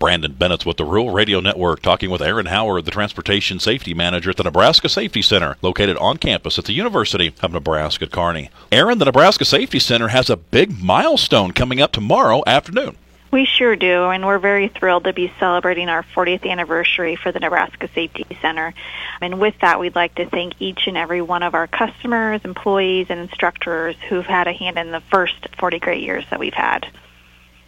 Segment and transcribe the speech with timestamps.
[0.00, 4.30] Brandon Bennett's with the Rural Radio Network talking with Aaron Howard, the Transportation Safety Manager
[4.30, 8.48] at the Nebraska Safety Center, located on campus at the University of Nebraska at Kearney.
[8.70, 12.96] Aaron, the Nebraska Safety Center has a big milestone coming up tomorrow afternoon.
[13.32, 17.40] We sure do, and we're very thrilled to be celebrating our 40th anniversary for the
[17.40, 18.74] Nebraska Safety Center.
[19.20, 23.08] And with that, we'd like to thank each and every one of our customers, employees,
[23.10, 26.86] and instructors who've had a hand in the first 40 great years that we've had.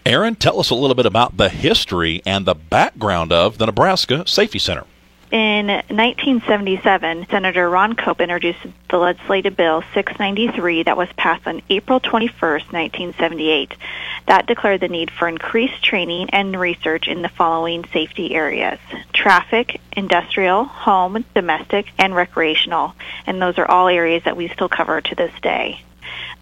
[0.07, 4.27] Aaron, tell us a little bit about the history and the background of the Nebraska
[4.27, 4.87] Safety Center.
[5.30, 12.01] In 1977, Senator Ron Cope introduced the legislative bill 693 that was passed on April
[12.01, 13.74] 21, 1978.
[14.27, 18.80] That declared the need for increased training and research in the following safety areas
[19.12, 22.95] traffic, industrial, home, domestic, and recreational.
[23.24, 25.80] And those are all areas that we still cover to this day.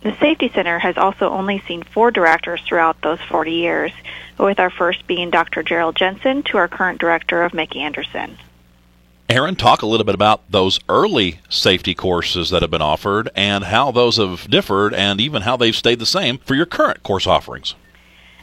[0.02, 3.92] The Safety Center has also only seen four directors throughout those 40 years,
[4.38, 5.62] with our first being Dr.
[5.62, 8.38] Gerald Jensen to our current director of Mickey Anderson.
[9.28, 13.64] Aaron, talk a little bit about those early safety courses that have been offered and
[13.64, 17.26] how those have differed and even how they've stayed the same for your current course
[17.26, 17.74] offerings.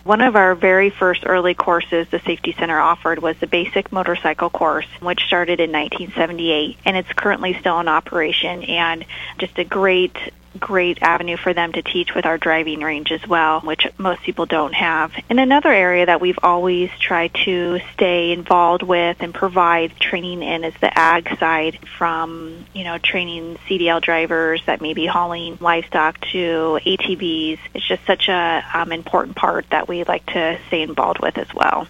[0.03, 4.51] One of our very first early courses the Safety Center offered was the basic motorcycle
[4.51, 9.03] course, which started in 1978, and it's currently still in operation and
[9.39, 10.15] just a great
[10.59, 14.45] great avenue for them to teach with our driving range as well, which most people
[14.45, 15.13] don't have.
[15.29, 20.63] And another area that we've always tried to stay involved with and provide training in
[20.63, 26.19] is the ag side from, you know, training CDL drivers that may be hauling livestock
[26.31, 27.59] to ATVs.
[27.73, 31.53] It's just such a um, important part that we like to stay involved with as
[31.53, 31.87] well.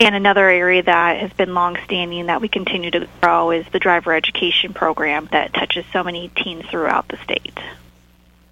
[0.00, 4.12] And another area that has been long-standing that we continue to grow is the driver
[4.14, 7.58] education program that touches so many teens throughout the state.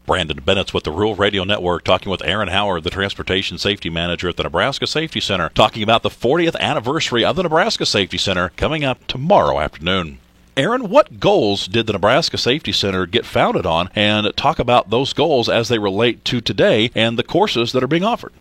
[0.06, 4.28] Brandon Bennett's with the Rural Radio Network talking with Aaron Howard, the Transportation Safety Manager
[4.28, 8.50] at the Nebraska Safety Center, talking about the 40th anniversary of the Nebraska Safety Center
[8.50, 10.18] coming up tomorrow afternoon.
[10.56, 13.90] Aaron, what goals did the Nebraska Safety Center get founded on?
[13.94, 17.88] And talk about those goals as they relate to today and the courses that are
[17.88, 18.32] being offered.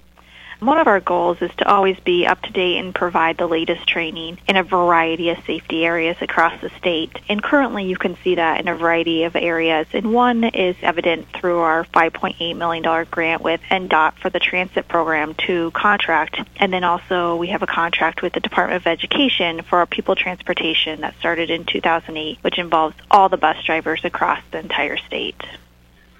[0.59, 3.88] One of our goals is to always be up to date and provide the latest
[3.88, 7.19] training in a variety of safety areas across the state.
[7.27, 9.88] And currently you can see that in a variety of areas.
[9.93, 15.33] And one is evident through our $5.8 million grant with NDOT for the transit program
[15.45, 16.39] to contract.
[16.55, 20.16] And then also we have a contract with the Department of Education for our pupil
[20.16, 25.41] transportation that started in 2008, which involves all the bus drivers across the entire state.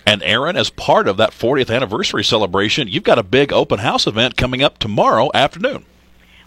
[0.06, 4.06] And Aaron, as part of that 40th anniversary celebration, you've got a big open house
[4.06, 5.86] event coming up tomorrow afternoon.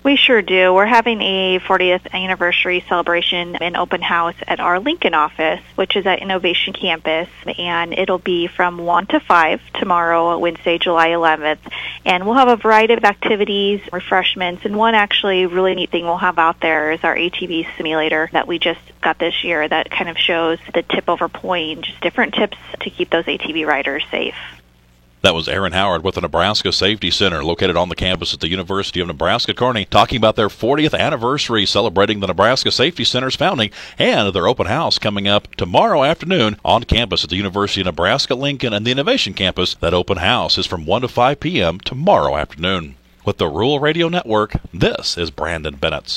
[0.05, 0.73] We sure do.
[0.73, 6.07] We're having a 40th anniversary celebration and open house at our Lincoln office, which is
[6.07, 7.29] at Innovation Campus,
[7.59, 11.59] and it'll be from 1 to 5 tomorrow, Wednesday, July 11th.
[12.05, 16.17] And we'll have a variety of activities, refreshments, and one actually really neat thing we'll
[16.17, 20.09] have out there is our ATV simulator that we just got this year that kind
[20.09, 24.37] of shows the tip over point, just different tips to keep those ATV riders safe.
[25.21, 28.49] That was Aaron Howard with the Nebraska Safety Center, located on the campus at the
[28.49, 33.73] University of Nebraska Kearney, talking about their 40th anniversary celebrating the Nebraska Safety Center's founding
[33.99, 38.37] and their open house coming up tomorrow afternoon on campus at the University of Nebraska
[38.37, 39.75] Lincoln and the Innovation Campus.
[39.75, 41.81] That open house is from 1 to 5 p.m.
[41.81, 42.95] tomorrow afternoon.
[43.25, 46.17] With the Rural Radio Network, this is Brandon Bennett's.